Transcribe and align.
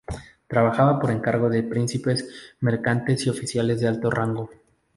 Trabajaba 0.47 0.99
por 0.99 1.11
encargo 1.11 1.47
de 1.47 1.61
príncipes 1.61 2.55
mercantes 2.59 3.27
y 3.27 3.29
oficiales 3.29 3.79
de 3.81 3.87
alto 3.87 4.09
rango. 4.09 4.49